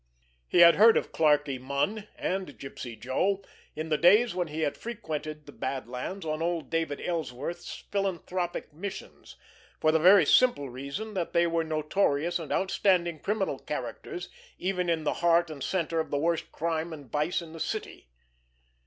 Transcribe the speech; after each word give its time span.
He 0.47 0.61
had 0.61 0.77
heard 0.77 0.97
of 0.97 1.11
Clarkie 1.11 1.59
Munn 1.61 2.07
and 2.15 2.57
Gypsy 2.57 2.99
Joe 2.99 3.43
in 3.75 3.89
the 3.89 3.99
days 3.99 4.33
when 4.33 4.47
he 4.47 4.61
had 4.61 4.75
frequented 4.75 5.45
the 5.45 5.51
Bad 5.51 5.87
Lands 5.87 6.25
on 6.25 6.41
old 6.41 6.71
David 6.71 6.99
Ellsworth's 6.99 7.83
philanthropic 7.91 8.73
missions, 8.73 9.35
for 9.79 9.91
the 9.91 9.99
very 9.99 10.25
simple 10.25 10.71
reason 10.71 11.13
that 11.13 11.33
they 11.33 11.45
were 11.45 11.63
notorious 11.63 12.39
and 12.39 12.51
outstanding 12.51 13.19
criminal 13.19 13.59
characters 13.59 14.29
even 14.57 14.89
in 14.89 15.03
the 15.03 15.13
heart 15.21 15.51
and 15.51 15.61
center 15.63 15.99
of 15.99 16.09
the 16.09 16.17
worst 16.17 16.51
crime 16.51 16.93
and 16.93 17.11
vice 17.11 17.39
in 17.39 17.53
the 17.53 17.59
city. 17.59 18.07